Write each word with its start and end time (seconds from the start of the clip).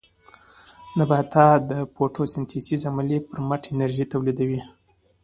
نباتات 0.97 1.59
د 1.71 1.73
فوټوسنټیز 1.93 2.81
عملیې 2.91 3.19
پر 3.27 3.37
مټ 3.47 3.61
انرژي 3.73 4.05
تولیدوي 4.13 4.61